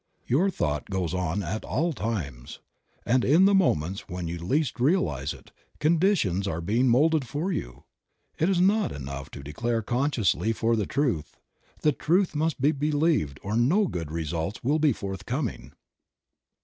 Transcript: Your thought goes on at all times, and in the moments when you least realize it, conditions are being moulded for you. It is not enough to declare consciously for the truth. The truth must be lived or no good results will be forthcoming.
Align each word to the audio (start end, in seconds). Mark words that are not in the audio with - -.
Your 0.25 0.49
thought 0.49 0.89
goes 0.89 1.13
on 1.13 1.43
at 1.43 1.63
all 1.63 1.93
times, 1.93 2.59
and 3.05 3.23
in 3.23 3.45
the 3.45 3.53
moments 3.53 4.09
when 4.09 4.27
you 4.27 4.39
least 4.39 4.79
realize 4.79 5.31
it, 5.31 5.51
conditions 5.79 6.47
are 6.47 6.59
being 6.59 6.87
moulded 6.89 7.27
for 7.27 7.51
you. 7.51 7.83
It 8.39 8.49
is 8.49 8.59
not 8.59 8.91
enough 8.91 9.29
to 9.29 9.43
declare 9.43 9.83
consciously 9.83 10.53
for 10.53 10.75
the 10.75 10.87
truth. 10.87 11.37
The 11.81 11.91
truth 11.91 12.33
must 12.33 12.59
be 12.59 12.71
lived 12.91 13.39
or 13.43 13.55
no 13.55 13.85
good 13.85 14.09
results 14.09 14.63
will 14.63 14.79
be 14.79 14.91
forthcoming. 14.91 15.73